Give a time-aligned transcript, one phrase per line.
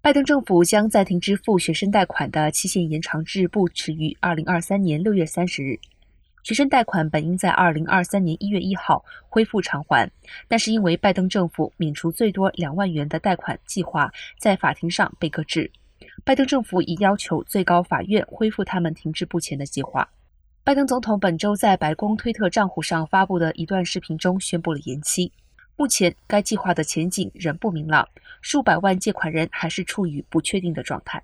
[0.00, 5.76] 拜登政府将暂停支付学生贷款的期限延长至不迟于二零二三年六月三十日。
[6.44, 10.08] 学生贷款本应在二零二三年一月一号恢复偿还，
[10.46, 15.70] 但是因为拜登政府免除最多两万元的贷款计划在法庭上被搁置，
[16.24, 20.08] 拜登政府已要求最高法院恢复他们停滞不前的计划。
[20.62, 25.32] 拜登总统本周在白宫推特账户上发布的一段视频中宣布了延期。
[25.78, 28.08] 目前，该计划的前景仍不明朗，
[28.40, 31.22] 数百万借款人还是处于不确定的状态。